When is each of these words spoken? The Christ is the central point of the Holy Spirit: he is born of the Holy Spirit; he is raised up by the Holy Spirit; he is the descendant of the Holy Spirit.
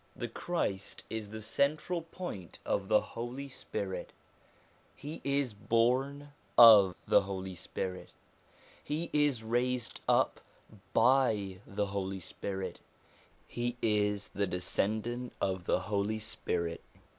The 0.15 0.27
Christ 0.27 1.03
is 1.11 1.29
the 1.29 1.43
central 1.43 2.01
point 2.01 2.57
of 2.65 2.87
the 2.87 2.99
Holy 3.01 3.47
Spirit: 3.47 4.11
he 4.95 5.21
is 5.23 5.53
born 5.53 6.29
of 6.57 6.95
the 7.05 7.21
Holy 7.21 7.53
Spirit; 7.53 8.09
he 8.83 9.11
is 9.13 9.43
raised 9.43 9.99
up 10.09 10.41
by 10.91 11.59
the 11.67 11.85
Holy 11.85 12.19
Spirit; 12.19 12.79
he 13.47 13.77
is 13.79 14.29
the 14.29 14.47
descendant 14.47 15.33
of 15.39 15.67
the 15.67 15.81
Holy 15.81 16.17
Spirit. 16.17 16.81